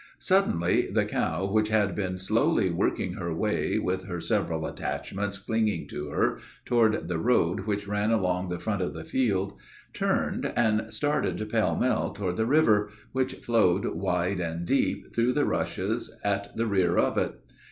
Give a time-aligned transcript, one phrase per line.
[0.17, 5.87] "Suddenly the cow, which had been slowly working her way, with her several attachments clinging
[5.89, 9.59] to her, toward the road which ran along the front of the field,
[9.93, 15.45] turned and started pell mell toward the river, which flowed wide and deep, through the
[15.45, 17.39] rushes, at the rear of it.